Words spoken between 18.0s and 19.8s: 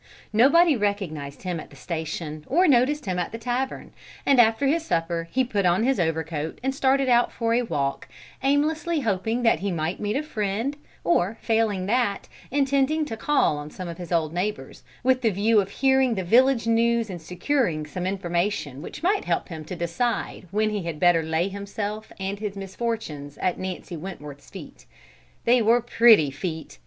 information which might help him to